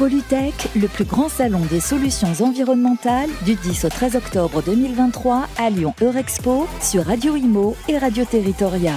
Polytech, 0.00 0.70
le 0.80 0.88
plus 0.88 1.04
grand 1.04 1.28
salon 1.28 1.60
des 1.70 1.78
solutions 1.78 2.32
environnementales 2.40 3.28
du 3.44 3.54
10 3.54 3.84
au 3.84 3.88
13 3.90 4.16
octobre 4.16 4.62
2023 4.62 5.46
à 5.58 5.68
Lyon 5.68 5.92
Eurexpo 6.00 6.66
sur 6.80 7.04
Radio 7.04 7.36
Imo 7.36 7.76
et 7.86 7.98
Radio 7.98 8.24
Territoria. 8.24 8.94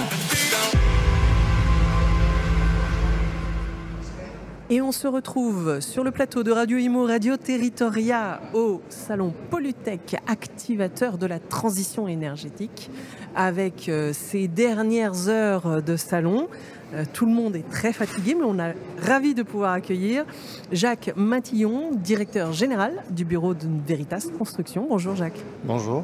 Et 4.70 4.80
on 4.80 4.94
se 4.94 5.08
retrouve 5.08 5.82
sur 5.82 6.06
le 6.06 6.12
plateau 6.12 6.42
de 6.42 6.52
Radio 6.54 6.78
Imo 6.78 7.06
Radio 7.06 7.36
Territoria 7.36 8.40
au 8.54 8.82
salon 8.88 9.34
Polytech, 9.50 10.16
activateur 10.26 11.18
de 11.18 11.26
la 11.26 11.40
transition 11.40 12.08
énergétique, 12.08 12.90
avec 13.36 13.90
euh, 13.90 14.14
ces 14.14 14.48
dernières 14.48 15.28
heures 15.28 15.84
de 15.84 15.98
salon. 15.98 16.48
Euh, 16.94 17.06
tout 17.12 17.26
le 17.26 17.32
monde 17.32 17.56
est 17.56 17.68
très 17.70 17.92
fatigué, 17.92 18.36
mais 18.36 18.46
on 18.46 18.60
a 18.60 18.74
ravi 19.02 19.34
de 19.34 19.44
pouvoir 19.44 19.74
accueillir 19.74 20.26
Jacques 20.72 21.12
Matillon, 21.16 21.92
directeur 21.92 22.54
général 22.54 23.04
du 23.10 23.26
bureau 23.26 23.54
de 23.54 23.68
Veritas 23.86 24.28
Construction. 24.38 24.86
Bonjour 24.88 25.16
Jacques. 25.16 25.40
Bonjour. 25.64 26.04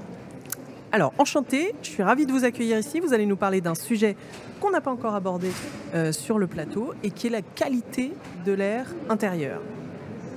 Alors, 0.91 1.13
enchanté, 1.20 1.75
je 1.84 1.89
suis 1.89 2.02
ravi 2.02 2.25
de 2.25 2.31
vous 2.31 2.45
accueillir 2.45 2.79
ici. 2.79 2.99
Vous 2.99 3.13
allez 3.13 3.27
nous 3.27 3.35
parler 3.35 3.62
d'un 3.62 3.75
sujet 3.75 4.15
qu'on 4.59 4.71
n'a 4.71 4.81
pas 4.81 4.91
encore 4.91 5.13
abordé 5.13 5.52
euh, 5.93 6.12
sur 6.12 6.39
le 6.39 6.48
plateau 6.48 6.93
et 7.03 7.12
qui 7.12 7.27
est 7.27 7.29
la 7.29 7.43
qualité 7.43 8.13
de 8.43 8.51
l'air 8.51 8.87
intérieur. 9.07 9.62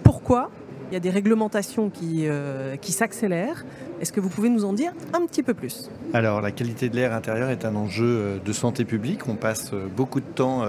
Pourquoi 0.05 0.51
il 0.93 0.97
y 0.97 0.99
a 0.99 1.01
des 1.01 1.09
réglementations 1.09 1.89
qui, 1.89 2.27
euh, 2.27 2.77
qui 2.77 2.93
s'accélèrent. 2.93 3.65
Est-ce 4.03 4.13
que 4.13 4.21
vous 4.21 4.29
pouvez 4.29 4.51
nous 4.51 4.67
en 4.67 4.75
dire 4.75 4.93
un 5.15 5.25
petit 5.25 5.43
peu 5.43 5.55
plus? 5.55 5.89
Alors, 6.13 6.43
la 6.43 6.51
qualité 6.51 6.91
de 6.91 6.97
l'air 6.97 7.15
intérieur 7.15 7.49
est 7.49 7.65
un 7.65 7.75
enjeu 7.77 8.05
euh, 8.05 8.39
de 8.45 8.53
santé 8.53 8.85
publique. 8.85 9.27
On 9.27 9.37
passe 9.37 9.73
beaucoup 9.97 10.21
de 10.21 10.27
temps 10.27 10.67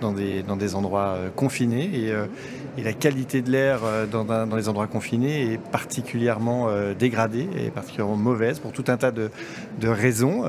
dans 0.00 0.12
des, 0.12 0.42
dans 0.42 0.56
des 0.56 0.74
endroits 0.74 1.18
confinés 1.36 1.90
et, 1.92 2.14
et, 2.78 2.82
la 2.82 2.94
qualité 2.94 3.42
de 3.42 3.50
l'air 3.50 3.80
dans, 4.10 4.24
dans, 4.24 4.56
les 4.56 4.70
endroits 4.70 4.86
confinés 4.86 5.52
est 5.52 5.58
particulièrement 5.58 6.68
dégradée 6.98 7.46
et 7.56 7.70
particulièrement 7.70 8.16
mauvaise 8.16 8.60
pour 8.60 8.72
tout 8.72 8.84
un 8.88 8.96
tas 8.96 9.10
de, 9.10 9.30
de 9.80 9.88
raisons 9.88 10.44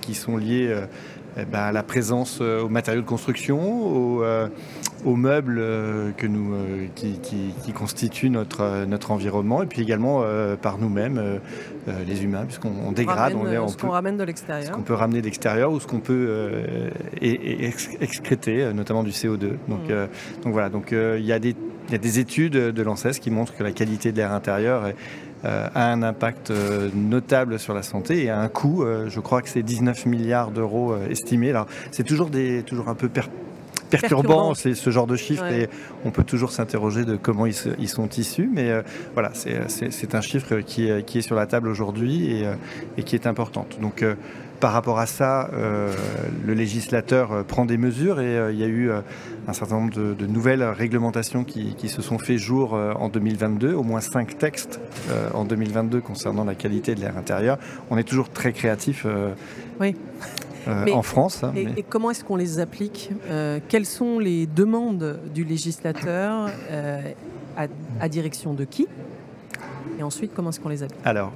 qui 0.00 0.14
sont 0.14 0.36
liées 0.36 0.74
eh 1.36 1.44
ben, 1.44 1.72
la 1.72 1.82
présence 1.82 2.38
euh, 2.40 2.62
aux 2.62 2.68
matériaux 2.68 3.02
de 3.02 3.06
construction, 3.06 3.60
aux, 3.60 4.22
euh, 4.22 4.48
meubles 5.04 5.58
euh, 5.58 6.10
que 6.16 6.26
nous, 6.26 6.54
qui, 6.94 7.72
constituent 7.72 8.30
notre, 8.30 8.84
notre 8.86 9.12
environnement, 9.12 9.62
et 9.62 9.66
puis 9.66 9.80
également 9.80 10.24
par 10.60 10.78
nous-mêmes, 10.78 11.40
les 12.06 12.24
humains, 12.24 12.44
puisqu'on 12.44 12.92
dégrade. 12.92 13.34
on, 13.34 13.68
ce 13.68 13.76
qu'on 13.76 13.90
ramène 13.90 14.16
de 14.16 14.24
l'extérieur. 14.24 14.66
Ce 14.66 14.72
qu'on 14.72 14.82
peut 14.82 14.94
ramener 14.94 15.20
de 15.20 15.26
l'extérieur 15.26 15.72
ou 15.72 15.80
ce 15.80 15.86
qu'on 15.86 16.00
peut 16.00 16.90
excréter, 17.20 18.72
notamment 18.74 19.02
du 19.02 19.10
CO2. 19.10 19.52
Donc, 19.68 19.88
mmh. 19.88 20.42
donc 20.42 20.52
voilà, 20.52 20.68
donc 20.68 20.92
il 20.92 21.24
y, 21.24 21.32
a 21.32 21.38
des, 21.38 21.54
y 21.90 21.94
a 21.94 21.98
des 21.98 22.18
études 22.18 22.52
de 22.52 22.82
l'ANSES 22.82 23.18
qui 23.20 23.30
montrent 23.30 23.56
que 23.56 23.62
la 23.62 23.72
qualité 23.72 24.12
de 24.12 24.18
l'air 24.18 24.32
intérieur 24.32 24.88
est 24.88 24.96
a 25.44 25.90
un 25.90 26.02
impact 26.02 26.50
euh, 26.50 26.90
notable 26.94 27.58
sur 27.58 27.74
la 27.74 27.82
santé 27.82 28.24
et 28.24 28.30
a 28.30 28.38
un 28.38 28.48
coût, 28.48 28.82
euh, 28.82 29.08
je 29.08 29.20
crois 29.20 29.42
que 29.42 29.48
c'est 29.48 29.62
19 29.62 30.06
milliards 30.06 30.50
d'euros 30.50 30.94
estimés. 31.08 31.50
Alors 31.50 31.66
c'est 31.90 32.04
toujours, 32.04 32.30
des, 32.30 32.62
toujours 32.62 32.88
un 32.88 32.94
peu 32.94 33.08
perturbant, 33.90 34.54
c'est 34.54 34.74
ce 34.74 34.90
genre 34.90 35.06
de 35.06 35.16
chiffres 35.16 35.46
et 35.46 35.68
on 36.04 36.10
peut 36.10 36.24
toujours 36.24 36.52
s'interroger 36.52 37.04
de 37.04 37.16
comment 37.16 37.46
ils, 37.46 37.88
sont 37.88 38.08
issus, 38.08 38.48
mais 38.52 38.70
voilà, 39.14 39.32
c'est 39.34 40.14
un 40.14 40.20
chiffre 40.20 40.60
qui, 40.60 40.88
qui, 41.06 41.18
est 41.18 41.22
sur 41.22 41.34
la 41.34 41.46
table 41.46 41.68
aujourd'hui 41.68 42.30
et, 42.30 42.46
et, 42.96 43.02
qui 43.02 43.16
est 43.16 43.26
importante. 43.26 43.78
Donc 43.80 44.04
par 44.60 44.72
rapport 44.72 44.98
à 44.98 45.06
ça, 45.06 45.50
euh, 45.52 45.92
le 46.44 46.54
législateur 46.54 47.32
euh, 47.32 47.42
prend 47.42 47.64
des 47.64 47.78
mesures 47.78 48.20
et 48.20 48.36
euh, 48.36 48.52
il 48.52 48.58
y 48.58 48.64
a 48.64 48.66
eu 48.66 48.90
un 49.48 49.52
certain 49.52 49.80
nombre 49.80 49.94
de, 49.94 50.26
nouvelles 50.26 50.62
réglementations 50.62 51.44
qui, 51.44 51.88
se 51.88 52.02
sont 52.02 52.18
fait 52.18 52.38
jour 52.38 52.74
en 52.74 53.08
2022, 53.08 53.74
au 53.74 53.82
moins 53.82 54.00
cinq 54.00 54.38
textes 54.38 54.80
en 55.34 55.44
2022 55.44 56.00
concernant 56.00 56.44
la 56.44 56.54
qualité 56.54 56.94
de 56.94 57.00
l'air 57.00 57.16
intérieur. 57.16 57.58
On 57.90 57.98
est 57.98 58.04
toujours 58.04 58.28
très 58.28 58.52
créatif. 58.52 59.06
oui. 59.80 59.96
en 60.68 61.02
France. 61.02 61.42
Hein, 61.42 61.52
et, 61.56 61.82
comment 61.82 62.10
est-ce 62.10 62.22
qu'on 62.22 62.36
les 62.36 62.60
applique 62.60 63.10
Quelles 63.68 63.86
sont 63.86 64.18
les 64.18 64.46
demandes 64.46 65.18
du 65.34 65.42
législateur 65.42 66.50
à, 67.56 68.08
direction 68.08 68.54
de 68.54 68.64
qui? 68.64 68.86
Et 69.98 70.02
ensuite, 70.02 70.32
comment 70.34 70.50
est-ce 70.50 70.60
qu'on 70.60 70.68
les 70.68 70.82
applique? 70.82 71.00
Alors, 71.04 71.32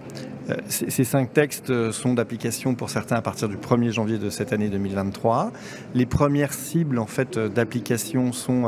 ces 0.68 1.04
cinq 1.04 1.32
textes 1.32 1.70
euh, 1.70 1.92
sont 1.92 2.14
d'application 2.14 2.74
pour 2.74 2.90
certains 2.90 3.16
à 3.16 3.22
partir 3.22 3.48
du 3.48 3.56
1er 3.56 3.92
janvier 3.92 4.18
de 4.18 4.30
cette 4.30 4.52
année 4.52 4.68
2023. 4.68 5.52
Les 5.94 6.06
premières 6.06 6.52
cibles 6.52 6.98
en 6.98 7.06
fait 7.06 7.36
euh, 7.36 7.48
d'application 7.48 8.32
sont 8.32 8.64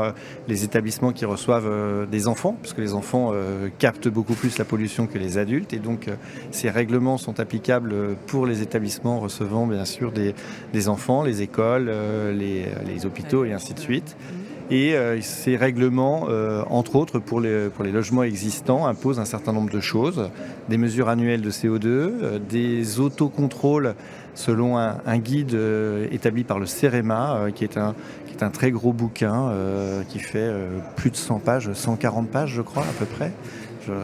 les 0.49 0.65
établissements 0.65 1.13
qui 1.13 1.25
reçoivent 1.25 2.07
des 2.11 2.29
enfants, 2.29 2.57
puisque 2.61 2.79
les 2.79 2.95
enfants 2.95 3.33
captent 3.79 4.09
beaucoup 4.09 4.35
plus 4.35 4.59
la 4.59 4.65
pollution 4.65 5.07
que 5.07 5.19
les 5.19 5.39
adultes, 5.39 5.73
et 5.73 5.79
donc 5.79 6.09
ces 6.51 6.71
règlements 6.71 7.19
sont 7.19 7.41
applicables 7.41 8.17
pour 8.27 8.47
les 8.47 8.63
établissements 8.63 9.21
recevant 9.21 9.67
bien 9.67 9.85
sûr 9.85 10.13
des, 10.13 10.89
enfants, 10.89 11.23
les 11.23 11.43
écoles, 11.43 11.91
les, 12.35 12.67
les 12.87 13.07
hôpitaux 13.07 13.45
et 13.45 13.53
ainsi 13.53 13.75
de 13.75 13.81
suite. 13.81 14.17
Et 14.71 14.95
euh, 14.95 15.21
ces 15.21 15.57
règlements, 15.57 16.27
euh, 16.29 16.63
entre 16.69 16.97
autres 16.97 17.21
pour 17.21 17.41
les, 17.41 17.69
pour 17.69 17.85
les 17.85 17.93
logements 17.93 18.25
existants, 18.25 18.87
imposent 18.87 19.21
un 19.21 19.25
certain 19.25 19.53
nombre 19.53 19.71
de 19.71 19.81
choses, 19.81 20.31
des 20.69 20.77
mesures 20.77 21.09
annuelles 21.09 21.41
de 21.41 21.51
CO2, 21.51 21.87
euh, 21.87 22.39
des 22.39 22.99
autocontrôles 22.99 23.95
selon 24.35 24.77
un, 24.77 25.19
guide 25.19 25.59
établi 26.13 26.45
par 26.45 26.59
le 26.59 26.67
CEREMA, 26.67 27.47
qui, 27.55 27.65
est 27.65 27.79
un, 27.79 27.95
qui 28.27 28.35
est 28.35 28.43
un 28.43 28.51
très 28.51 28.71
gros 28.71 28.93
bouquin 28.93 29.51
qui 30.11 30.19
fait 30.19 30.53
plus 30.95 31.11
de 31.11 31.17
100 31.17 31.39
pages, 31.39 31.73
140 31.73 32.29
pages 32.29 32.51
je 32.51 32.61
crois 32.61 32.83
à 32.83 32.93
peu 32.99 33.07
près. 33.07 33.33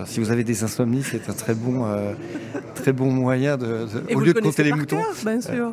Si 0.06 0.20
vous 0.20 0.30
avez 0.30 0.44
des 0.44 0.64
insomnies, 0.64 1.02
c'est 1.02 1.28
un 1.28 1.34
très 1.34 1.54
bon, 1.54 1.84
très 2.74 2.92
bon 2.92 3.10
moyen 3.10 3.56
de, 3.56 3.86
au 4.14 4.20
lieu 4.20 4.32
de 4.32 4.40
compter 4.40 4.64
les 4.64 4.72
moutons. 4.72 5.02
bien 5.24 5.40
sûr. 5.40 5.72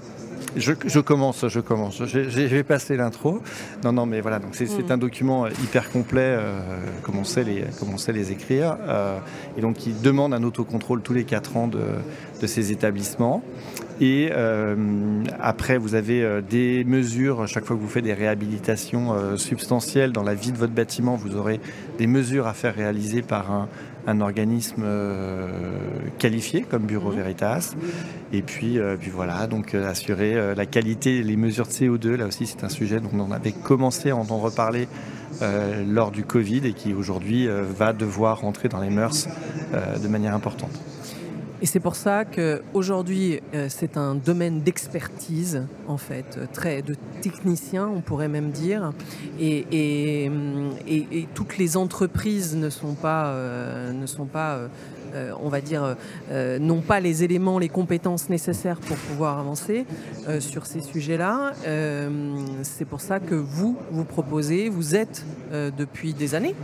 Je, 0.56 1.00
commence, 1.00 1.48
je 1.48 1.60
commence. 1.60 2.04
J'ai 2.06 2.64
passé 2.64 2.98
l'intro. 2.98 3.42
Non, 3.84 3.92
non, 3.92 4.06
mais 4.06 4.22
voilà. 4.22 4.40
Donc 4.40 4.52
c'est 4.54 4.66
mm. 4.66 4.92
un 4.92 4.98
document 4.98 5.48
hyper 5.48 5.92
complet, 5.92 6.36
euh, 6.38 6.60
comme, 7.04 7.18
on 7.18 7.24
sait 7.24 7.44
les, 7.44 7.64
comme 7.80 7.94
on 7.94 7.98
sait 7.98 8.14
les 8.14 8.32
écrire, 8.32 8.78
euh, 8.88 9.20
et 9.58 9.62
donc 9.62 9.76
qui 9.76 9.94
demande 9.94 10.34
un 10.34 10.44
autocontrôle 10.44 11.02
tous 11.02 11.14
les 11.14 11.24
quatre 11.24 11.58
ans 11.58 11.68
de, 11.68 11.80
de 12.42 12.48
ces 12.48 12.72
établissements. 12.72 13.44
Et 14.02 14.30
euh, 14.32 14.76
après, 15.42 15.78
vous 15.78 15.94
avez 15.94 16.42
des 16.42 16.86
mesures, 16.86 17.48
chaque 17.48 17.66
fois 17.66 17.76
que 17.76 17.82
vous 17.82 17.90
faites 17.90 18.06
des 18.06 18.14
réhabilitations 18.14 19.38
substantielles 19.38 20.14
dans 20.14 20.24
la 20.24 20.36
vie 20.36 20.54
de 20.54 20.58
votre 20.58 20.72
bâtiment, 20.72 21.16
vous 21.16 21.36
aurez 21.36 21.60
des 21.98 22.08
mesures 22.08 22.48
à 22.48 22.54
faire 22.54 22.76
réaliser 22.76 23.22
par 23.22 23.52
un, 23.52 23.68
un 24.08 24.22
organisme 24.22 24.84
euh, 24.84 25.48
qualifié 26.18 26.62
comme 26.62 26.84
Bureau 26.84 27.12
Veritas. 27.12 27.76
Et 28.34 28.42
puis, 28.42 28.80
euh, 28.80 28.96
puis 29.00 29.10
voilà, 29.10 29.48
donc 29.48 29.74
euh, 29.74 29.90
assurer 29.90 30.56
la 30.56 30.66
qualité, 30.66 31.24
les 31.24 31.36
mesures 31.36 31.68
de 31.68 31.72
CO2, 31.72 32.16
là 32.16 32.26
aussi 32.26 32.46
c'est 32.46 32.64
un 32.64 32.70
sujet 32.70 33.00
dont 33.00 33.12
on 33.14 33.32
avait 33.32 33.52
commencé 33.52 34.12
à 34.12 34.16
en 34.16 34.24
reparler 34.24 34.88
lors 35.88 36.12
du 36.12 36.24
Covid 36.24 36.66
et 36.66 36.74
qui 36.74 36.94
aujourd'hui 36.94 37.48
va 37.48 37.94
devoir 37.94 38.42
rentrer 38.42 38.68
dans 38.68 38.82
les 38.82 38.90
mœurs 38.90 39.28
de 39.72 40.08
manière 40.08 40.36
importante. 40.36 40.72
Et 41.62 41.66
c'est 41.66 41.82
pour 41.82 41.96
ça 41.96 42.24
qu'aujourd'hui, 42.24 43.42
euh, 43.54 43.68
c'est 43.70 43.98
un 43.98 44.16
domaine 44.16 44.62
d'expertise, 44.62 45.66
en 45.88 45.98
fait, 45.98 46.38
euh, 46.38 46.46
très 46.52 46.82
de 46.82 46.96
technicien, 47.22 47.86
on 47.88 48.00
pourrait 48.00 48.30
même 48.30 48.52
dire. 48.52 48.94
Et, 49.42 49.66
et, 49.72 50.32
et, 50.88 51.28
toutes 51.36 51.58
les 51.58 51.76
entreprises 51.76 52.56
ne 52.56 52.70
sont 52.70 52.94
pas, 52.94 53.28
euh, 53.28 53.92
ne 53.92 54.06
sont 54.06 54.26
pas 54.26 54.56
euh, 54.56 54.68
on 55.42 55.50
va 55.50 55.62
dire, 55.62 55.96
euh, 56.32 56.60
n'ont 56.60 56.82
pas 56.82 57.00
les 57.00 57.24
éléments, 57.24 57.60
les 57.60 57.70
compétences 57.70 58.30
nécessaires 58.30 58.80
pour 58.80 58.98
pouvoir 58.98 59.40
avancer 59.40 59.86
euh, 60.28 60.40
sur 60.40 60.66
ces 60.66 60.82
sujets-là. 60.82 61.54
c'est 62.64 62.86
pour 62.86 63.02
ça 63.02 63.20
que 63.20 63.36
vous, 63.36 63.78
vous 63.92 64.04
proposez, 64.04 64.70
vous 64.70 64.96
êtes 64.96 65.26
depuis 65.52 66.14
des 66.14 66.36
années 66.36 66.56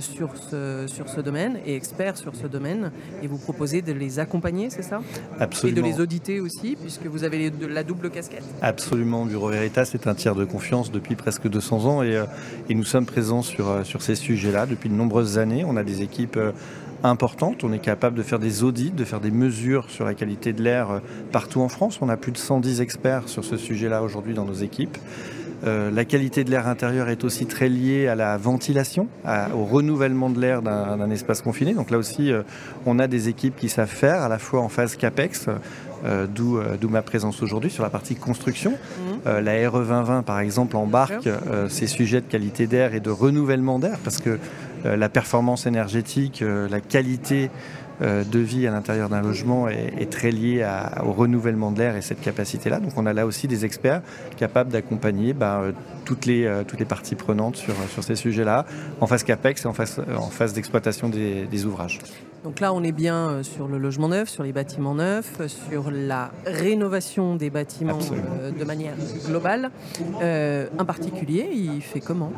sur, 0.00 0.30
ce, 0.36 0.84
sur 0.86 1.08
ce 1.08 1.20
domaine 1.20 1.58
et 1.64 1.74
expert 1.74 2.16
sur 2.16 2.34
ce 2.34 2.46
domaine, 2.46 2.90
et 3.22 3.26
vous 3.26 3.38
proposez 3.38 3.82
de 3.82 3.92
les 3.92 4.18
accompagner, 4.18 4.70
c'est 4.70 4.82
ça? 4.82 5.00
Absolument. 5.38 5.78
Et 5.78 5.82
de 5.82 5.86
les 5.86 6.00
auditer 6.00 6.40
aussi, 6.40 6.76
puisque 6.80 7.06
vous 7.06 7.24
avez 7.24 7.50
la 7.68 7.82
double 7.82 8.10
casquette 8.10 8.44
Absolument. 8.62 9.24
Bureau 9.24 9.48
Veritas 9.48 9.90
est 9.94 10.06
un 10.06 10.14
tiers 10.14 10.34
de 10.34 10.44
confiance 10.44 10.90
depuis 10.90 11.14
presque 11.14 11.48
200 11.48 11.86
ans 11.86 12.02
et, 12.02 12.22
et 12.68 12.74
nous 12.74 12.84
sommes 12.84 13.06
présents 13.06 13.42
sur, 13.42 13.84
sur 13.84 14.02
ces 14.02 14.14
sujets-là 14.14 14.66
depuis 14.66 14.88
de 14.88 14.94
nombreuses 14.94 15.38
années. 15.38 15.64
On 15.64 15.76
a 15.76 15.84
des 15.84 16.02
équipes 16.02 16.38
importante. 17.02 17.64
On 17.64 17.72
est 17.72 17.78
capable 17.78 18.16
de 18.16 18.22
faire 18.22 18.38
des 18.38 18.62
audits, 18.64 18.90
de 18.90 19.04
faire 19.04 19.20
des 19.20 19.30
mesures 19.30 19.90
sur 19.90 20.04
la 20.04 20.14
qualité 20.14 20.52
de 20.52 20.62
l'air 20.62 20.90
euh, 20.90 20.98
partout 21.32 21.60
en 21.60 21.68
France. 21.68 21.98
On 22.00 22.08
a 22.08 22.16
plus 22.16 22.32
de 22.32 22.38
110 22.38 22.80
experts 22.80 23.28
sur 23.28 23.44
ce 23.44 23.56
sujet-là 23.56 24.02
aujourd'hui 24.02 24.34
dans 24.34 24.44
nos 24.44 24.54
équipes. 24.54 24.96
Euh, 25.66 25.90
la 25.90 26.04
qualité 26.04 26.44
de 26.44 26.50
l'air 26.50 26.68
intérieur 26.68 27.08
est 27.08 27.24
aussi 27.24 27.46
très 27.46 27.68
liée 27.68 28.06
à 28.06 28.14
la 28.14 28.36
ventilation, 28.36 29.08
au 29.26 29.64
renouvellement 29.64 30.30
de 30.30 30.40
l'air 30.40 30.62
d'un 30.62 31.10
espace 31.10 31.42
confiné. 31.42 31.74
Donc 31.74 31.90
là 31.90 31.98
aussi, 31.98 32.32
euh, 32.32 32.42
on 32.86 33.00
a 33.00 33.08
des 33.08 33.28
équipes 33.28 33.56
qui 33.56 33.68
savent 33.68 33.88
faire, 33.88 34.22
à 34.22 34.28
la 34.28 34.38
fois 34.38 34.60
en 34.60 34.68
phase 34.68 34.94
CAPEX, 34.94 35.46
d'où 36.32 36.88
ma 36.88 37.02
présence 37.02 37.42
aujourd'hui 37.42 37.70
sur 37.70 37.82
la 37.82 37.90
partie 37.90 38.14
construction. 38.14 38.70
Mmh. 38.70 39.38
la 39.40 39.68
RE 39.68 39.84
2020, 39.84 40.22
par 40.22 40.38
exemple, 40.38 40.76
embarque 40.76 41.28
ces 41.68 41.88
sujets 41.88 42.20
de 42.20 42.26
qualité 42.26 42.68
d'air 42.68 42.94
et 42.94 43.00
de 43.00 43.10
renouvellement 43.10 43.80
d'air, 43.80 43.98
parce 44.04 44.18
que 44.18 44.38
la 44.84 45.08
performance 45.08 45.66
énergétique, 45.66 46.42
la 46.42 46.80
qualité 46.80 47.50
de 48.00 48.38
vie 48.38 48.66
à 48.66 48.70
l'intérieur 48.70 49.08
d'un 49.08 49.20
logement 49.20 49.68
est, 49.68 50.10
très 50.10 50.30
liée 50.30 50.64
au 51.04 51.12
renouvellement 51.12 51.72
de 51.72 51.78
l'air 51.78 51.96
et 51.96 52.02
cette 52.02 52.20
capacité-là. 52.20 52.78
Donc 52.78 52.92
on 52.96 53.06
a 53.06 53.12
là 53.12 53.26
aussi 53.26 53.48
des 53.48 53.64
experts 53.64 54.02
capables 54.36 54.70
d'accompagner 54.70 55.32
bah, 55.32 55.62
toutes, 56.04 56.26
les, 56.26 56.48
toutes 56.68 56.78
les 56.78 56.84
parties 56.84 57.16
prenantes 57.16 57.56
sur, 57.56 57.74
sur 57.90 58.04
ces 58.04 58.14
sujets-là, 58.14 58.66
en 59.00 59.06
phase 59.06 59.24
CAPEX 59.24 59.64
et 59.64 59.68
en 59.68 59.72
phase, 59.72 60.00
en 60.16 60.30
phase 60.30 60.52
d'exploitation 60.52 61.08
des, 61.08 61.46
des 61.46 61.66
ouvrages. 61.66 61.98
Donc 62.44 62.60
là, 62.60 62.72
on 62.72 62.84
est 62.84 62.92
bien 62.92 63.28
euh, 63.28 63.42
sur 63.42 63.66
le 63.66 63.78
logement 63.78 64.08
neuf, 64.08 64.28
sur 64.28 64.44
les 64.44 64.52
bâtiments 64.52 64.94
neufs, 64.94 65.40
sur 65.48 65.90
la 65.90 66.30
rénovation 66.46 67.34
des 67.34 67.50
bâtiments 67.50 67.98
euh, 68.40 68.52
de 68.52 68.64
manière 68.64 68.94
globale. 69.26 69.70
Euh, 70.22 70.68
un 70.78 70.84
particulier, 70.84 71.50
il 71.52 71.82
fait 71.82 72.00
comment? 72.00 72.32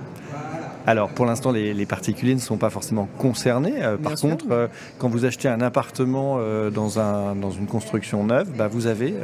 Alors 0.86 1.10
pour 1.10 1.26
l'instant 1.26 1.52
les, 1.52 1.86
particuliers 1.86 2.34
ne 2.34 2.40
sont 2.40 2.56
pas 2.56 2.70
forcément 2.70 3.08
concernés. 3.18 3.74
par 4.02 4.14
contre, 4.14 4.68
quand 4.98 5.08
vous 5.08 5.24
achetez 5.24 5.48
un 5.48 5.60
appartement 5.60 6.38
dans, 6.70 6.98
un, 6.98 7.34
dans 7.34 7.50
une 7.50 7.66
construction 7.66 8.24
neuve, 8.24 8.50
bah, 8.56 8.68
vous 8.68 8.86
avez 8.86 9.14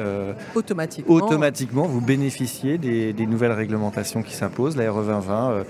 automatiquement, 0.54 1.14
automatiquement 1.14 1.82
vous 1.82 2.00
bénéficiez 2.00 2.78
des, 2.78 3.26
nouvelles 3.26 3.52
réglementations 3.52 4.22
qui 4.22 4.34
s'imposent, 4.34 4.76
la 4.76 4.90
RE 4.90 5.04
2020 5.04 5.64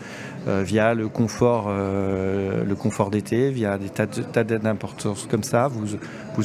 via 0.63 0.95
le 0.95 1.09
confort, 1.09 1.71
le 1.71 2.75
confort 2.75 3.11
d'été, 3.11 3.51
via 3.51 3.79
des 3.79 3.89
tas 3.89 4.07
d'aides 4.07 4.63
d'importance 4.63 5.27
comme 5.31 5.43
ça, 5.43 5.69
vous, 5.69 5.97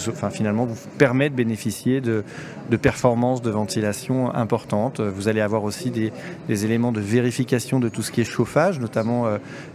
enfin, 0.10 0.30
finalement, 0.30 0.66
vous 0.66 0.78
permet 0.98 1.30
de 1.30 1.36
bénéficier 1.36 2.02
de, 2.02 2.24
performances 2.82 3.42
de 3.42 3.50
ventilation 3.50 4.34
importantes. 4.34 5.02
Vous 5.02 5.28
allez 5.28 5.42
avoir 5.42 5.64
aussi 5.64 5.92
des, 5.92 6.12
éléments 6.66 6.92
de 6.92 7.02
vérification 7.02 7.80
de 7.80 7.90
tout 7.90 8.02
ce 8.02 8.12
qui 8.12 8.22
est 8.22 8.26
chauffage, 8.26 8.80
notamment 8.80 9.26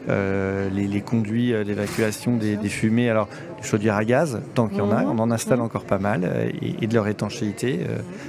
euh, 0.08 0.46
euh, 0.66 0.70
les, 0.70 1.00
conduits 1.00 1.52
d'évacuation 1.64 2.36
des, 2.36 2.56
fumées. 2.68 3.10
Alors, 3.10 3.28
les 3.58 3.62
chaudières 3.62 3.96
à 3.96 4.04
gaz, 4.04 4.40
tant 4.54 4.68
qu'il 4.68 4.78
y 4.78 4.80
en 4.80 4.90
a, 4.90 5.04
on 5.04 5.18
en 5.18 5.30
installe 5.30 5.60
encore 5.60 5.84
pas 5.84 5.98
mal, 5.98 6.22
euh, 6.24 6.50
et, 6.62 6.86
de 6.86 6.94
leur 6.94 7.08
étanchéité, 7.08 7.80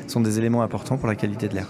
sont 0.07 0.21
des 0.21 0.37
éléments 0.37 0.63
importants 0.63 0.97
pour 0.97 1.07
la 1.07 1.15
qualité 1.15 1.47
de 1.47 1.55
l'air. 1.55 1.67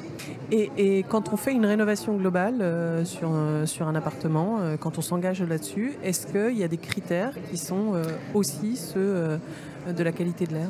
Et, 0.50 1.04
quand 1.10 1.34
on 1.34 1.38
fait 1.38 1.54
une 1.54 1.66
rénovation 1.66 2.16
globale 2.16 2.62
euh, 2.62 3.04
sur, 3.04 3.30
euh, 3.34 3.66
sur 3.66 3.88
un 3.88 3.96
appartement, 3.96 4.60
euh, 4.62 4.78
quand 4.78 4.98
on 4.98 5.02
s'engage 5.02 5.42
là-dessus, 5.42 5.94
est-ce 6.04 6.26
qu'il 6.28 6.58
y 6.58 6.64
a 6.64 6.70
des 6.70 6.78
critères 6.78 7.34
qui 7.50 7.58
sont 7.58 8.02
aussi 8.34 8.78
ceux 8.78 9.40
de 9.88 10.04
la 10.04 10.12
qualité 10.12 10.46
de 10.46 10.54
l'air? 10.54 10.70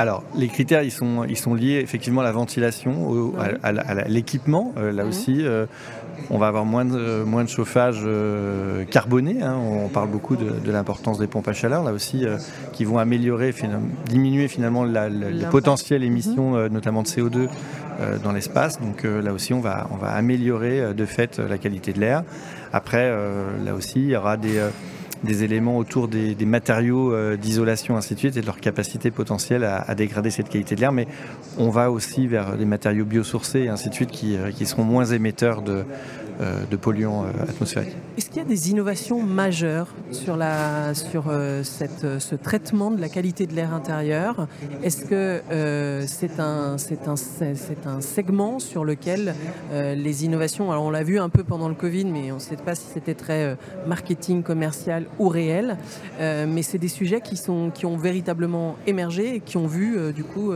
Alors, 0.00 0.22
les 0.34 0.48
critères, 0.48 0.82
ils 0.82 0.90
sont, 0.90 1.24
ils 1.28 1.36
sont 1.36 1.54
liés 1.54 1.80
effectivement 1.82 2.22
à 2.22 2.24
la 2.24 2.32
ventilation, 2.32 3.34
à, 3.62 4.08
l'équipement. 4.08 4.72
là 4.76 5.04
aussi, 5.04 5.44
on 6.30 6.38
va 6.38 6.48
avoir 6.48 6.64
moins 6.64 6.86
de, 6.86 7.22
moins 7.22 7.44
de 7.44 7.48
chauffage 7.48 8.06
carboné. 8.90 9.42
Hein. 9.42 9.56
On 9.56 9.88
parle 9.88 10.08
beaucoup 10.08 10.36
de, 10.36 10.70
l'importance 10.70 11.18
des 11.18 11.26
pompes 11.26 11.48
à 11.48 11.52
chaleur, 11.52 11.84
là 11.84 11.92
aussi, 11.92 12.24
qui 12.72 12.84
vont 12.84 12.98
améliorer, 12.98 13.54
diminuer 14.06 14.48
finalement 14.48 14.84
la, 14.84 15.10
les 15.10 15.46
potentielles 15.46 16.02
émissions, 16.02 16.52
mhm. 16.52 16.72
notamment 16.72 17.02
de 17.02 17.08
CO2 17.08 17.48
euh, 18.00 18.18
dans 18.18 18.32
l'espace. 18.32 18.80
Donc 18.80 19.04
euh, 19.04 19.20
là 19.20 19.32
aussi, 19.34 19.52
on 19.52 19.60
va, 19.60 19.86
on 19.90 19.96
va 19.96 20.08
améliorer 20.12 20.80
euh, 20.80 20.92
de 20.94 21.04
fait 21.04 21.38
la 21.38 21.58
qualité 21.58 21.92
de 21.92 22.00
l'air. 22.00 22.24
Après, 22.72 23.10
là 23.64 23.74
aussi, 23.74 23.98
il 23.98 24.10
y 24.10 24.16
aura 24.16 24.36
des 24.36 24.62
des 25.24 25.44
éléments 25.44 25.76
autour 25.76 26.08
des, 26.08 26.34
matériaux 26.46 27.36
d'isolation, 27.36 27.96
ainsi 27.96 28.14
de 28.14 28.18
suite, 28.18 28.36
et 28.36 28.40
de 28.40 28.46
leur 28.46 28.60
capacité 28.60 29.10
potentielle 29.10 29.64
à, 29.64 29.94
dégrader 29.94 30.30
cette 30.30 30.48
qualité 30.48 30.74
de 30.74 30.80
l'air. 30.80 30.92
Mais 30.92 31.06
on 31.58 31.70
va 31.70 31.90
aussi 31.90 32.26
vers 32.26 32.56
des 32.56 32.64
matériaux 32.64 33.04
biosourcés, 33.04 33.68
ainsi 33.68 33.88
de 33.90 33.94
suite, 33.94 34.10
qui, 34.10 34.36
qui 34.54 34.66
seront 34.66 34.84
moins 34.84 35.04
émetteurs 35.04 35.62
de, 35.62 35.70
euh, 35.72 35.84
de 36.40 36.76
polluants 36.76 37.24
euh, 37.24 37.42
atmosphériques. 37.42 37.96
Est-ce 38.16 38.30
qu'il 38.30 38.38
y 38.38 38.44
a 38.44 38.48
des 38.48 38.70
innovations 38.70 39.22
majeures 39.22 39.88
sur, 40.10 40.36
la, 40.36 40.94
sur 40.94 41.24
euh, 41.28 41.62
cette, 41.62 42.18
ce 42.18 42.34
traitement 42.34 42.90
de 42.90 43.00
la 43.00 43.08
qualité 43.08 43.46
de 43.46 43.54
l'air 43.54 43.74
intérieur? 43.74 44.46
Est-ce 44.82 45.04
que 45.04 45.42
c'est 46.06 46.40
un, 46.40 46.76
un, 47.06 47.90
un 47.90 48.00
segment 48.00 48.58
sur 48.58 48.84
lequel 48.84 49.34
les 49.72 50.24
innovations, 50.24 50.72
alors 50.72 50.84
on 50.84 50.90
l'a 50.90 51.02
vu 51.02 51.18
un 51.18 51.28
peu 51.28 51.44
pendant 51.44 51.68
le 51.68 51.74
Covid, 51.74 52.06
mais 52.06 52.32
on 52.32 52.36
ne 52.36 52.40
sait 52.40 52.56
pas 52.56 52.74
si 52.74 52.86
c'était 52.92 53.14
très 53.14 53.56
marketing, 53.86 54.42
commercial 54.42 55.06
ou 55.18 55.28
réel, 55.28 55.76
mais 56.18 56.62
c'est 56.62 56.78
des 56.78 56.88
sujets 56.88 57.20
qui, 57.20 57.36
sont, 57.36 57.70
qui 57.70 57.86
ont 57.86 57.96
véritablement 57.96 58.76
émergé 58.86 59.36
et 59.36 59.40
qui 59.40 59.56
ont 59.56 59.66
vu 59.66 60.12
du 60.12 60.24
coup 60.24 60.52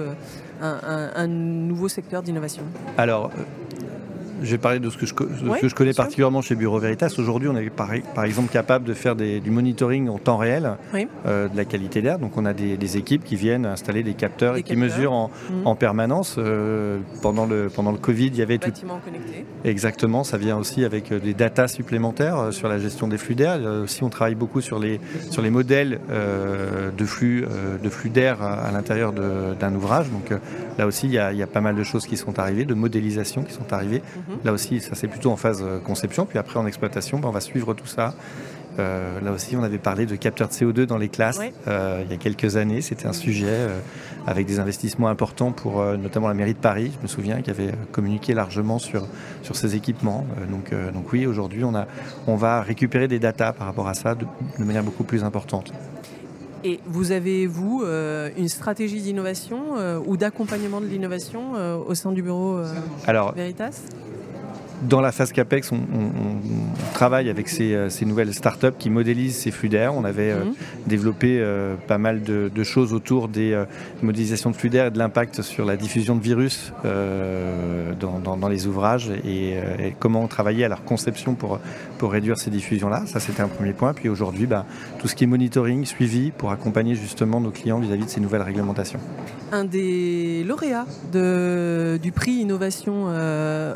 un, 0.62 1.10
un 1.14 1.26
nouveau 1.26 1.88
secteur 1.88 2.22
d'innovation? 2.22 2.62
Alors, 2.96 3.30
je 4.44 4.50
vais 4.50 4.58
parler 4.58 4.80
de 4.80 4.90
ce 4.90 4.96
que 4.96 5.06
je, 5.06 5.14
que 5.14 5.68
je 5.68 5.74
connais 5.74 5.92
particulièrement 5.92 6.42
chez 6.42 6.54
Bureau 6.54 6.78
Veritas. 6.78 7.14
Aujourd'hui, 7.18 7.48
on 7.48 7.56
est 7.56 7.70
par, 7.70 7.90
par, 8.14 8.24
exemple 8.24 8.52
capable 8.52 8.84
de 8.84 8.94
faire 8.94 9.16
du 9.16 9.50
monitoring 9.50 10.08
en 10.08 10.18
temps 10.18 10.36
réel 10.36 10.76
euh, 11.26 11.48
de 11.48 11.56
la 11.56 11.64
qualité 11.64 12.02
d'air. 12.02 12.18
Donc, 12.18 12.36
on 12.36 12.44
a 12.44 12.52
des, 12.52 12.94
équipes 12.94 13.24
qui 13.24 13.34
viennent 13.34 13.66
installer 13.66 14.02
des 14.02 14.14
capteurs 14.14 14.56
et 14.56 14.62
qui 14.62 14.76
mesurent 14.76 15.12
en, 15.12 15.30
mmh. 15.50 15.76
permanence. 15.76 16.36
Euh, 16.38 16.98
pendant, 17.22 17.46
le, 17.46 17.68
pendant 17.68 17.90
le 17.90 17.98
Covid, 17.98 18.26
il 18.26 18.36
y 18.36 18.42
avait 18.42 18.58
tout. 18.58 18.70
connecté. 19.04 19.44
Exactement, 19.64 20.22
ça 20.22 20.36
vient 20.36 20.56
aussi 20.56 20.84
avec 20.84 21.10
euh, 21.10 21.18
des 21.18 21.34
datas 21.34 21.68
supplémentaires 21.68 22.52
sur 22.52 22.68
la 22.68 22.78
gestion 22.78 23.08
des 23.08 23.18
flux 23.18 23.34
d'air. 23.34 23.58
Aussi, 23.82 24.04
on 24.04 24.10
travaille 24.10 24.34
beaucoup 24.34 24.60
sur 24.60 24.78
les, 24.78 25.00
sur 25.30 25.42
les 25.42 25.50
modèles 25.50 25.98
de 26.08 27.04
flux 27.04 27.44
de 27.82 27.88
flux 27.88 28.10
d'air 28.10 28.42
à, 28.42 28.70
l'intérieur 28.70 29.12
d'un 29.12 29.74
ouvrage. 29.74 30.10
Donc, 30.10 30.38
là 30.78 30.86
aussi, 30.86 31.06
il 31.06 31.12
y, 31.12 31.18
a, 31.18 31.32
il 31.32 31.38
y, 31.38 31.42
a, 31.42 31.46
pas 31.46 31.60
mal 31.60 31.74
de 31.74 31.82
choses 31.82 32.06
qui 32.06 32.16
sont 32.16 32.38
arrivées, 32.38 32.64
de 32.64 32.74
modélisation 32.74 33.42
qui 33.42 33.52
sont 33.52 33.72
arrivées. 33.72 34.02
Mmh. 34.28 34.33
Là 34.44 34.52
aussi, 34.52 34.80
ça 34.80 34.94
c'est 34.94 35.08
plutôt 35.08 35.30
en 35.30 35.36
phase 35.36 35.62
euh, 35.62 35.78
conception. 35.78 36.26
Puis 36.26 36.38
après, 36.38 36.58
en 36.58 36.66
exploitation, 36.66 37.18
ben, 37.18 37.28
on 37.28 37.32
va 37.32 37.40
suivre 37.40 37.74
tout 37.74 37.86
ça. 37.86 38.14
Euh, 38.80 39.20
là 39.20 39.30
aussi, 39.30 39.56
on 39.56 39.62
avait 39.62 39.78
parlé 39.78 40.04
de 40.04 40.16
capteurs 40.16 40.48
de 40.48 40.52
CO2 40.52 40.86
dans 40.86 40.98
les 40.98 41.08
classes 41.08 41.38
euh, 41.68 42.02
il 42.04 42.10
y 42.10 42.14
a 42.14 42.16
quelques 42.16 42.56
années. 42.56 42.80
C'était 42.80 43.06
un 43.06 43.12
sujet 43.12 43.68
avec 44.26 44.46
des 44.46 44.58
investissements 44.58 45.08
importants 45.08 45.52
pour 45.52 45.84
notamment 45.96 46.26
la 46.26 46.34
mairie 46.34 46.54
de 46.54 46.58
Paris, 46.58 46.90
je 46.96 47.02
me 47.02 47.06
souviens, 47.06 47.40
qui 47.40 47.50
avait 47.50 47.72
communiqué 47.92 48.34
largement 48.34 48.80
sur, 48.80 49.06
sur 49.42 49.54
ces 49.54 49.76
équipements. 49.76 50.26
donc, 50.50 50.74
donc 50.92 51.12
oui, 51.12 51.26
aujourd'hui, 51.26 51.62
on, 51.62 51.74
a, 51.74 51.86
on 52.26 52.34
va 52.34 52.62
récupérer 52.62 53.06
des 53.06 53.20
datas 53.20 53.52
par 53.52 53.68
rapport 53.68 53.86
à 53.86 53.94
ça 53.94 54.16
de, 54.16 54.26
manière 54.58 54.82
beaucoup 54.82 55.04
plus 55.04 55.22
importante. 55.22 55.72
Et 56.64 56.80
vous 56.86 57.12
avez, 57.12 57.46
vous, 57.46 57.84
une 58.36 58.48
stratégie 58.48 59.02
d'innovation 59.02 59.74
ou 60.04 60.16
d'accompagnement 60.16 60.80
de 60.80 60.86
l'innovation 60.86 61.52
au 61.86 61.94
sein 61.94 62.10
du 62.10 62.22
bureau 62.22 62.58
Veritas? 63.36 63.82
Dans 64.82 65.00
la 65.00 65.12
phase 65.12 65.32
CAPEX, 65.32 65.72
on, 65.72 65.78
travaille 66.92 67.28
avec 67.28 67.48
ces, 67.48 67.74
euh, 67.74 67.88
ces, 67.88 68.04
nouvelles 68.04 68.32
startups 68.34 68.76
qui 68.78 68.90
modélisent 68.90 69.36
ces 69.36 69.50
flux 69.50 69.68
d'air. 69.68 69.94
On 69.94 70.04
avait 70.04 70.30
euh, 70.30 70.44
mhm. 70.44 70.54
développé 70.86 71.38
euh, 71.40 71.74
pas 71.88 71.98
mal 71.98 72.22
de, 72.22 72.50
choses 72.64 72.94
autour 72.94 73.28
des 73.28 73.62
modélisations 74.02 74.50
de 74.50 74.56
flux 74.56 74.70
d'air 74.70 74.86
et 74.86 74.90
de 74.90 74.98
l'impact 74.98 75.42
sur 75.42 75.66
la 75.66 75.76
diffusion 75.76 76.16
de 76.16 76.22
virus 76.22 76.72
dans, 76.82 78.48
les 78.48 78.66
ouvrages 78.66 79.10
et, 79.10 79.58
comment 79.98 80.26
travailler 80.28 80.64
à 80.64 80.68
leur 80.68 80.82
conception 80.84 81.34
pour, 81.34 81.60
pour 81.98 82.12
réduire 82.12 82.38
ces 82.38 82.50
diffusions-là. 82.50 83.04
Ça, 83.06 83.20
c'était 83.20 83.42
un 83.42 83.48
premier 83.48 83.74
point. 83.74 83.92
Puis 83.92 84.08
aujourd'hui, 84.08 84.46
bah, 84.46 84.64
tout 84.98 85.08
ce 85.08 85.14
qui 85.14 85.24
est 85.24 85.26
monitoring, 85.26 85.84
suivi 85.84 86.30
pour 86.30 86.52
accompagner 86.52 86.94
justement 86.94 87.40
nos 87.40 87.50
clients 87.50 87.80
vis-à-vis 87.80 88.06
de 88.06 88.10
ces 88.10 88.20
nouvelles 88.20 88.42
réglementations. 88.42 89.00
Un 89.52 89.64
des 89.64 90.42
lauréats 90.44 90.86
de, 91.12 91.98
du 92.02 92.12
prix 92.12 92.32
Innovation 92.32 93.08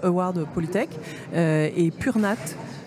Award 0.02 0.46
Polytech 0.54 0.87
euh, 1.34 1.68
et 1.76 1.90
Purnat. 1.90 2.36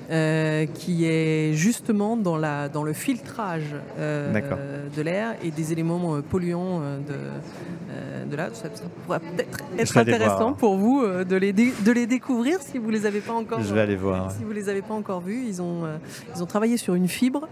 Euh, 0.10 0.66
qui 0.66 1.06
est 1.06 1.54
justement 1.54 2.18
dans, 2.18 2.36
la, 2.36 2.68
dans 2.68 2.84
le 2.84 2.92
filtrage 2.92 3.78
euh, 3.98 4.90
de 4.94 5.02
l'air 5.02 5.36
et 5.42 5.52
des 5.52 5.72
éléments 5.72 6.22
polluants 6.22 6.82
de, 6.82 8.30
de 8.30 8.36
là. 8.36 8.50
Ça, 8.52 8.68
pourrait 9.06 9.22
peut-être 9.22 9.60
être 9.80 9.98
intéressant 9.98 10.52
pour 10.52 10.76
vous 10.76 11.02
de, 11.02 11.36
les 11.38 11.54
de 11.54 11.92
les 11.94 12.08
découvrir 12.08 12.58
si 12.60 12.78
vous 12.78 12.90
les 12.90 13.06
avez 13.06 13.22
pas 13.22 13.32
encore. 13.32 13.62
Je 13.62 13.74
vais 13.74 13.80
aller 13.80 13.96
voir. 13.96 14.34
Si 14.34 14.44
vous 14.44 14.52
les 14.52 14.68
avez 14.68 14.82
pas 14.82 14.96
encore 14.96 15.22
vus, 15.22 15.46
ils 15.48 15.62
ont 15.62 15.84
ils 16.36 16.44
ont 16.44 16.46
travaillé 16.46 16.76
sur 16.76 16.94
une 16.94 17.08
fibre 17.08 17.48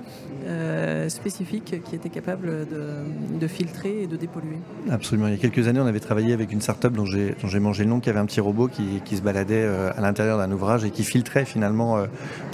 spécifique 1.08 1.82
qui 1.86 1.96
était 1.96 2.10
capable 2.10 2.68
de, 2.68 3.40
de, 3.40 3.48
filtrer 3.48 4.04
et 4.04 4.08
de 4.08 4.18
dépolluer. 4.18 4.58
Absolument. 4.92 5.28
Il 5.28 5.36
y 5.36 5.38
a 5.38 5.40
quelques 5.40 5.70
années, 5.70 5.80
on 5.80 5.88
avait 5.88 6.02
travaillé 6.02 6.34
avec 6.34 6.52
une 6.52 6.60
start-up 6.60 6.92
dont 6.92 7.06
j'ai 7.06 7.36
dont 7.42 7.48
j'ai 7.48 7.62
mangé 7.62 7.86
le 7.86 7.90
nom, 7.90 8.02
qui 8.02 8.10
avait 8.10 8.20
un 8.20 8.26
petit 8.26 8.42
robot 8.42 8.68
qui, 8.68 9.02
qui 9.06 9.16
se 9.16 9.22
baladait 9.22 9.66
à 9.66 10.02
l'intérieur 10.02 10.39
d'un 10.40 10.52
ouvrage 10.52 10.84
et 10.84 10.92
qui 10.92 11.04
filtrait 11.04 11.46
finalement 11.46 12.06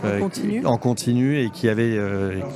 en, 0.04 0.20
continu. 0.20 0.66
en 0.66 0.78
continu 0.78 1.40
et 1.40 1.50
qui 1.50 1.70
avait 1.70 1.98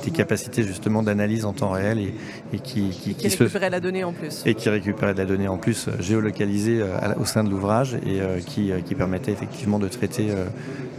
des 0.04 0.10
capacités 0.10 0.62
justement 0.62 1.02
d'analyse 1.02 1.44
en 1.44 1.52
temps 1.52 1.70
réel 1.70 1.98
et, 1.98 2.14
et 2.52 2.58
qui, 2.58 2.90
qui, 2.90 3.14
qui, 3.14 3.28
récupérait 3.28 3.70
la 3.70 3.80
donnée 3.80 4.04
en 4.04 4.12
plus. 4.12 4.42
Et 4.46 4.54
qui 4.54 4.68
récupérait 4.68 5.14
de 5.14 5.18
la 5.18 5.26
donnée 5.26 5.48
en 5.48 5.58
plus 5.58 5.88
euh, 5.88 5.92
géolocalisé 6.00 6.80
euh, 6.80 6.96
au 7.20 7.24
sein 7.24 7.44
de 7.44 7.50
l'ouvrage 7.50 7.94
et 7.94 8.20
euh, 8.20 8.40
qui, 8.40 8.72
qui, 8.84 8.94
permettait 8.94 9.32
effectivement 9.32 9.78
de 9.78 9.88
traiter 9.88 10.28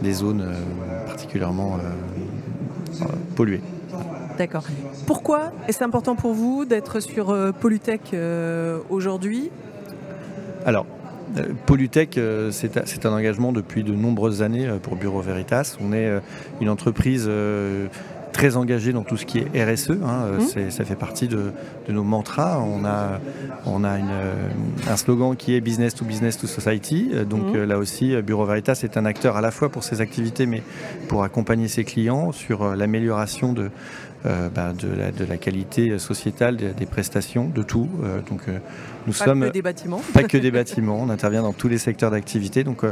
des 0.02 0.12
zones 0.12 0.44
particulièrement 1.06 1.78
polluées. 3.36 3.60
D'accord. 4.38 4.64
Pourquoi 5.06 5.52
est-ce 5.68 5.84
important 5.84 6.16
pour 6.16 6.32
vous 6.32 6.64
d'être 6.64 7.00
sur 7.00 7.52
Polytech 7.60 8.14
aujourd'hui? 8.90 9.50
Alors, 10.64 10.86
Polytech, 11.66 12.18
c'est 12.50 13.06
un 13.06 13.12
engagement 13.12 13.52
depuis 13.52 13.82
de 13.84 13.92
nombreuses 13.92 14.42
années 14.42 14.68
pour 14.82 14.96
Bureau 14.96 15.20
Veritas. 15.20 15.76
On 15.80 15.92
est 15.92 16.10
une 16.60 16.68
entreprise 16.68 17.28
très 18.32 18.56
engagé 18.56 18.92
dans 18.92 19.02
tout 19.02 19.16
ce 19.16 19.26
qui 19.26 19.38
est 19.38 19.64
RSE. 19.64 19.90
Hein, 19.90 20.38
mmh. 20.38 20.70
Ça 20.70 20.84
fait 20.84 20.96
partie 20.96 21.28
de, 21.28 21.52
nos 21.88 22.04
mantras. 22.04 22.58
On 22.58 22.84
a, 22.84 23.20
on 23.66 23.84
a 23.84 23.98
une, 23.98 24.10
un 24.88 24.96
slogan 24.96 25.36
qui 25.36 25.54
est 25.54 25.60
Business 25.60 25.94
to 25.94 26.04
Business 26.04 26.38
to 26.38 26.46
Society. 26.46 27.10
Donc 27.28 27.54
mmh. 27.54 27.64
là 27.64 27.78
aussi, 27.78 28.20
Bureau 28.22 28.44
Veritas 28.44 28.80
est 28.82 28.96
un 28.96 29.04
acteur 29.04 29.36
à 29.36 29.40
la 29.40 29.50
fois 29.50 29.68
pour 29.68 29.84
ses 29.84 30.00
activités, 30.00 30.46
mais 30.46 30.62
pour 31.08 31.24
accompagner 31.24 31.68
ses 31.68 31.84
clients 31.84 32.32
sur 32.32 32.74
l'amélioration 32.74 33.52
de, 33.52 33.70
euh, 34.24 34.48
bah, 34.48 34.72
de, 34.72 34.86
la, 34.86 35.10
de, 35.10 35.24
la, 35.24 35.36
qualité 35.36 35.98
sociétale 35.98 36.56
des, 36.56 36.86
prestations, 36.86 37.48
de 37.48 37.64
tout. 37.64 37.88
Euh, 38.04 38.20
donc, 38.30 38.42
euh, 38.46 38.58
nous 39.08 39.12
pas 39.12 39.24
sommes, 39.24 39.40
que 39.40 39.50
des 39.50 39.62
bâtiments. 39.62 40.00
Pas 40.14 40.22
que 40.22 40.38
des 40.38 40.52
bâtiments, 40.52 41.00
on 41.00 41.10
intervient 41.10 41.42
dans 41.42 41.52
tous 41.52 41.66
les 41.66 41.78
secteurs 41.78 42.12
d'activité. 42.12 42.62
Donc 42.62 42.84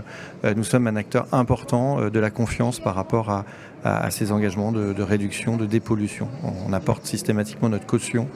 nous 0.42 0.64
sommes 0.64 0.88
un 0.88 0.96
acteur 0.96 1.28
important 1.30 2.10
de 2.10 2.18
la 2.18 2.30
confiance 2.30 2.80
par 2.80 2.96
rapport 2.96 3.30
à, 3.30 3.44
à, 3.84 4.10
ces 4.10 4.32
engagements 4.32 4.72
de, 4.72 5.02
réduction, 5.02 5.56
de 5.56 5.66
dépollution. 5.66 6.28
On, 6.42 6.72
apporte 6.72 7.06
systématiquement 7.06 7.68
notre 7.68 7.86
caution 7.86 8.28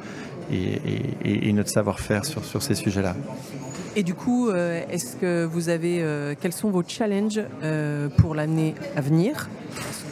et, 0.53 1.53
notre 1.53 1.71
savoir-faire 1.71 2.25
sur, 2.25 2.45
sur 2.45 2.63
ces 2.63 2.75
sujets-là. 2.75 3.15
Et 3.97 4.03
du 4.03 4.15
coup, 4.15 4.51
est-ce 4.51 5.17
que 5.17 5.45
vous 5.45 5.69
avez, 5.69 6.35
quels 6.41 6.53
sont 6.53 6.71
vos 6.71 6.83
challenges 6.87 7.43
pour 8.17 8.35
l'année 8.35 8.75
à 8.97 9.01
venir? 9.01 9.49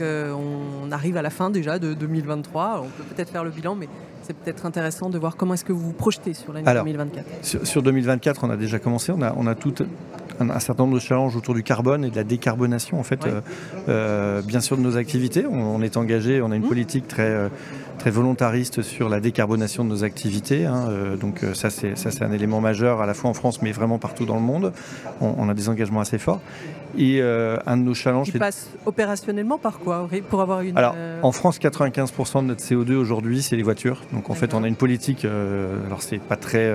On 0.00 0.90
arrive 0.90 1.16
à 1.16 1.22
la 1.22 1.30
fin 1.30 1.50
déjà 1.50 1.78
de 1.78 1.94
2023. 1.94 2.84
On 2.84 2.88
peut 2.88 3.04
peut-être 3.14 3.30
faire 3.30 3.44
le 3.44 3.50
bilan, 3.50 3.74
mais 3.74 3.88
c'est 4.22 4.36
peut-être 4.36 4.66
intéressant 4.66 5.10
de 5.10 5.18
voir 5.18 5.36
comment 5.36 5.54
est-ce 5.54 5.64
que 5.64 5.72
vous 5.72 5.80
vous 5.80 5.92
projetez 5.92 6.34
sur 6.34 6.52
l'année 6.52 6.72
2024. 6.72 7.64
Sur, 7.64 7.82
2024, 7.82 8.44
on 8.44 8.50
a 8.50 8.56
déjà 8.56 8.78
commencé. 8.78 9.12
On 9.12 9.22
a, 9.22 9.34
on 9.36 9.46
a 9.46 9.54
tout 9.54 9.74
un, 10.40 10.60
certain 10.60 10.84
nombre 10.84 10.94
de 10.94 11.00
challenges 11.00 11.36
autour 11.36 11.54
du 11.54 11.62
carbone 11.62 12.04
et 12.04 12.10
de 12.10 12.16
la 12.16 12.24
décarbonation, 12.24 12.98
en 12.98 13.02
fait, 13.02 13.26
euh, 13.26 13.40
euh, 13.88 14.42
bien 14.42 14.60
sûr 14.60 14.76
de 14.76 14.82
nos 14.82 14.96
activités. 14.96 15.44
On, 15.46 15.82
est 15.82 15.96
engagé, 15.96 16.40
on 16.42 16.50
a 16.50 16.56
une 16.56 16.64
mmh. 16.64 16.68
politique 16.68 17.08
très, 17.08 17.28
euh, 17.28 17.48
très 18.02 18.10
volontariste 18.10 18.82
sur 18.82 19.08
la 19.08 19.20
décarbonation 19.20 19.84
de 19.84 19.90
nos 19.90 20.02
activités. 20.02 20.66
Hein. 20.66 20.88
donc 21.20 21.42
ça, 21.54 21.70
c'est 21.70 21.96
ça, 21.96 22.10
c'est 22.10 22.24
un 22.24 22.32
élément 22.32 22.60
majeur 22.60 23.00
à 23.00 23.06
la 23.06 23.14
fois 23.14 23.30
en 23.30 23.34
France, 23.34 23.62
mais 23.62 23.70
vraiment 23.70 24.00
partout 24.00 24.26
dans 24.26 24.34
le 24.34 24.40
monde. 24.40 24.72
On, 25.20 25.48
a 25.48 25.54
des 25.54 25.68
engagements 25.68 26.00
assez 26.00 26.18
forts. 26.18 26.40
Et 26.98 27.22
un 27.22 27.76
de 27.76 27.82
nos 27.82 27.94
challenges. 27.94 28.32
Qui 28.32 28.38
passe 28.38 28.70
opérationnellement 28.86 29.56
par 29.56 29.78
quoi 29.78 30.08
pour 30.28 30.40
avoir 30.40 30.62
une. 30.62 30.76
Alors, 30.76 30.96
en 31.22 31.30
France, 31.30 31.60
95% 31.60 32.42
de 32.42 32.46
notre 32.48 32.64
CO2 32.64 32.94
aujourd'hui, 32.94 33.40
c'est 33.40 33.54
les 33.54 33.62
voitures. 33.62 34.02
Donc 34.12 34.30
en 34.30 34.34
fait, 34.34 34.52
on 34.52 34.64
a 34.64 34.68
une 34.68 34.74
politique. 34.74 35.24
alors 35.24 36.02
c'est 36.02 36.18
pas 36.18 36.36
très 36.36 36.72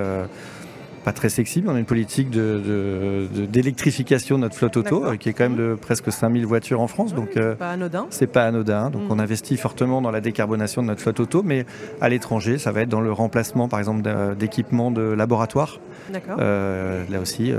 pas 1.08 1.14
très 1.14 1.30
sexy, 1.30 1.62
mais 1.62 1.70
on 1.70 1.76
a 1.76 1.80
une 1.80 1.86
politique 1.86 2.30
d'électrification 2.30 4.36
de, 4.36 4.42
de, 4.42 4.46
notre 4.46 4.58
flotte 4.58 4.76
auto, 4.76 5.06
euh, 5.06 5.16
qui 5.16 5.30
est 5.30 5.34
quand 5.34 5.46
même 5.46 5.56
de 5.56 5.74
presque 5.74 6.12
5000 6.12 6.46
voitures 6.46 6.82
en 6.82 6.88
France. 6.88 7.14
donc, 7.14 7.38
euh, 7.38 7.56
pas 7.56 7.72
anodin. 7.72 8.08
C'est 8.10 8.28
pas 8.28 8.44
anodin. 8.44 8.90
Donc, 8.90 9.04
mm. 9.04 9.12
on 9.12 9.20
investit 9.20 9.56
fortement 9.56 10.02
dans 10.02 10.12
la 10.12 10.20
décarbonation 10.20 10.82
de 10.82 10.88
notre 10.88 11.00
flotte 11.00 11.22
auto, 11.22 11.44
mais 11.44 11.66
à 12.02 12.10
l'étranger, 12.10 12.58
ça 12.58 12.74
va 12.74 12.82
être 12.82 12.90
dans 12.90 13.00
le 13.00 13.14
remplacement, 13.14 13.70
par 13.70 13.80
exemple, 13.80 14.02
d'équipements 14.38 14.92
de 14.92 15.02
laboratoire. 15.02 15.80
Euh, 16.40 17.06
là 17.10 17.22
aussi, 17.22 17.54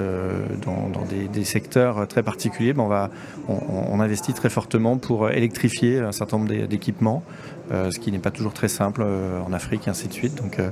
dans, 0.64 0.90
dans 0.90 1.06
des, 1.06 1.28
des, 1.28 1.44
secteurs 1.44 2.06
très 2.06 2.22
particuliers, 2.22 2.74
ben 2.74 2.82
on, 2.82 2.88
va, 2.88 3.08
on, 3.48 3.58
on, 3.92 4.00
investit 4.00 4.34
très 4.34 4.50
fortement 4.50 4.98
pour 4.98 5.30
électrifier 5.30 6.00
un 6.00 6.12
certain 6.12 6.36
nombre 6.38 6.66
d'équipements. 6.66 7.22
Euh, 7.70 7.90
ce 7.90 7.98
qui 7.98 8.10
n'est 8.10 8.18
pas 8.18 8.30
toujours 8.30 8.54
très 8.54 8.68
simple 8.68 9.02
euh, 9.04 9.40
en 9.46 9.52
Afrique 9.52 9.86
et 9.86 9.90
ainsi 9.90 10.08
de 10.08 10.12
suite. 10.12 10.34
Donc, 10.36 10.58
euh, 10.58 10.70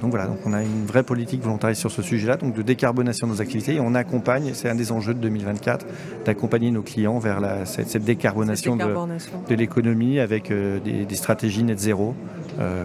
donc 0.00 0.10
voilà, 0.10 0.26
donc 0.26 0.38
on 0.46 0.52
a 0.52 0.62
une 0.62 0.86
vraie 0.86 1.02
politique 1.02 1.42
volontariste 1.42 1.80
sur 1.80 1.90
ce 1.90 2.02
sujet-là, 2.02 2.36
donc 2.36 2.54
de 2.54 2.62
décarbonation 2.62 3.26
de 3.26 3.32
nos 3.32 3.40
activités 3.40 3.74
et 3.74 3.80
on 3.80 3.94
accompagne, 3.94 4.52
c'est 4.54 4.68
un 4.68 4.76
des 4.76 4.92
enjeux 4.92 5.14
de 5.14 5.18
2024, 5.18 5.86
d'accompagner 6.24 6.70
nos 6.70 6.82
clients 6.82 7.18
vers 7.18 7.40
la, 7.40 7.66
cette, 7.66 8.04
décarbonation, 8.04 8.76
De, 8.76 8.84
de 9.48 9.54
l'économie 9.54 10.20
avec 10.20 10.50
des, 10.50 11.04
des, 11.04 11.16
stratégies 11.16 11.64
net 11.64 11.78
zéro 11.78 12.14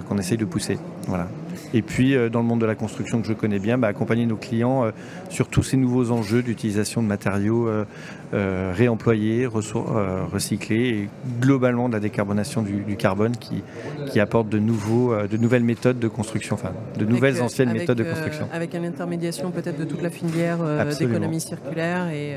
qu'on 0.07 0.17
essaye 0.17 0.37
de 0.37 0.45
pousser. 0.45 0.79
Voilà. 1.07 1.27
Et 1.73 1.81
puis, 1.81 2.15
euh, 2.15 2.29
dans 2.29 2.39
le 2.39 2.45
monde 2.45 2.61
de 2.61 2.65
la 2.65 2.75
construction 2.75 3.21
que 3.21 3.27
je 3.27 3.33
connais 3.33 3.59
bien, 3.59 3.77
bah, 3.77 3.87
accompagner 3.87 4.25
nos 4.25 4.35
clients 4.35 4.85
euh, 4.85 4.91
sur 5.29 5.47
tous 5.47 5.63
ces 5.63 5.77
nouveaux 5.77 6.11
enjeux 6.11 6.41
d'utilisation 6.41 7.03
de 7.03 7.07
matériaux 7.07 7.67
euh, 7.67 8.73
réemployés, 8.75 9.45
recyclés, 9.45 10.89
et 10.89 11.09
globalement 11.39 11.89
de 11.89 11.93
la 11.93 11.99
décarbonation 11.99 12.61
du, 12.61 12.95
carbone 12.95 13.37
qui, 13.37 13.63
qui 14.07 14.19
apporte 14.19 14.49
de, 14.49 14.59
nouveaux, 14.59 15.15
de 15.27 15.37
nouvelles 15.37 15.63
méthodes 15.63 15.99
de 15.99 16.07
construction, 16.07 16.55
enfin 16.55 16.71
de 16.97 17.05
nouvelles 17.05 17.41
anciennes 17.41 17.71
méthodes 17.71 17.97
de 17.97 18.03
construction. 18.03 18.47
avec 18.51 18.73
une 18.73 18.85
intermédiation 18.85 19.51
peut-être 19.51 19.79
de 19.79 19.85
toute 19.85 20.01
la 20.01 20.09
filière 20.09 20.59
d'économie 20.97 21.39
circulaire 21.39 22.09
et, 22.09 22.35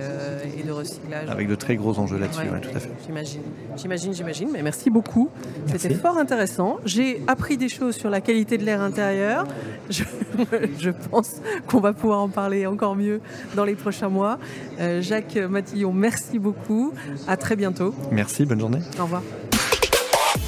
et, 0.58 0.62
de 0.62 0.72
recyclage. 0.72 1.28
Avec 1.28 1.48
de 1.48 1.54
très 1.54 1.76
gros 1.76 1.98
enjeux 1.98 2.18
là-dessus, 2.18 2.46
tout 2.62 2.76
à 2.76 2.80
fait. 2.80 2.90
J'imagine, 3.06 3.42
j'imagine, 3.76 4.14
j'imagine. 4.14 4.48
Mais 4.52 4.62
merci 4.62 4.88
beaucoup. 4.90 5.30
C'était 5.66 5.94
fort 5.94 6.16
intéressant. 6.16 6.78
J'ai 6.84 7.20
appris 7.26 7.56
des 7.56 7.68
choses 7.68 7.96
sur 7.96 8.08
la 8.08 8.20
qualité 8.20 8.56
de 8.56 8.64
l'air 8.64 8.80
intérieur 8.80 9.11
Je, 9.90 10.90
pense 11.10 11.40
qu'on 11.66 11.80
va 11.80 11.92
pouvoir 11.92 12.20
en 12.20 12.28
parler 12.28 12.66
encore 12.66 12.96
mieux 12.96 13.20
dans 13.54 13.64
les 13.64 13.74
prochains 13.74 14.08
mois. 14.08 14.38
Euh, 14.80 15.02
Jacques 15.02 15.36
Matillon, 15.36 15.92
merci 15.92 16.38
beaucoup. 16.38 16.92
À 17.26 17.36
très 17.36 17.56
bientôt. 17.56 17.94
Merci, 18.10 18.44
bonne 18.44 18.60
journée. 18.60 18.80
Au 18.98 19.02
revoir. 19.02 19.22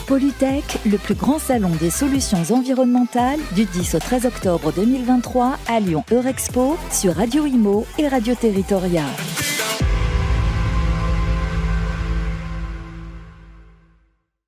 Polytech, 0.06 0.80
le 0.85 0.99
plus 0.99 1.14
grand 1.14 1.38
salon 1.38 1.71
des 1.80 1.90
solutions 1.90 2.42
environnementales 2.50 3.40
du 3.54 3.64
10 3.64 3.94
au 3.94 3.99
13 3.99 4.26
octobre 4.26 4.73
2023 4.73 5.56
à 5.66 5.80
Lyon 5.80 6.04
Eurexpo 6.12 6.76
sur 6.90 7.14
Radio 7.14 7.47
Imo 7.47 7.87
et 7.99 8.09
Radio 8.09 8.35
Territoria. 8.35 9.04